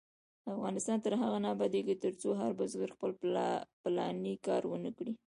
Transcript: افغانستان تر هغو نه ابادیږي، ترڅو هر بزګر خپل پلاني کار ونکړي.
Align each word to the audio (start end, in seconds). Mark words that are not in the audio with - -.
افغانستان 0.53 0.97
تر 1.05 1.13
هغو 1.21 1.37
نه 1.43 1.49
ابادیږي، 1.55 1.95
ترڅو 2.03 2.29
هر 2.39 2.51
بزګر 2.59 2.89
خپل 2.95 3.11
پلاني 3.81 4.33
کار 4.45 4.63
ونکړي. 4.67 5.13